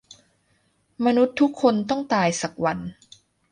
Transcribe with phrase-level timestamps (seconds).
[1.05, 2.79] "มนุษย์ทุกคนต้องตายสักวัน"